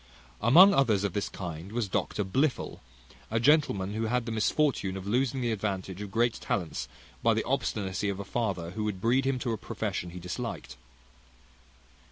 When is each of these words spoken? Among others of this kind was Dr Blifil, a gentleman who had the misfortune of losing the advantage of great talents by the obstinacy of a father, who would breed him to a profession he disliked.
Among 0.41 0.73
others 0.73 1.03
of 1.03 1.13
this 1.13 1.29
kind 1.29 1.71
was 1.71 1.87
Dr 1.87 2.23
Blifil, 2.23 2.79
a 3.29 3.39
gentleman 3.39 3.93
who 3.93 4.05
had 4.05 4.25
the 4.25 4.31
misfortune 4.31 4.97
of 4.97 5.05
losing 5.05 5.41
the 5.41 5.51
advantage 5.51 6.01
of 6.01 6.09
great 6.09 6.33
talents 6.41 6.87
by 7.21 7.35
the 7.35 7.43
obstinacy 7.45 8.09
of 8.09 8.19
a 8.19 8.25
father, 8.25 8.71
who 8.71 8.83
would 8.85 8.99
breed 8.99 9.25
him 9.25 9.37
to 9.37 9.51
a 9.51 9.57
profession 9.59 10.09
he 10.09 10.19
disliked. 10.19 10.75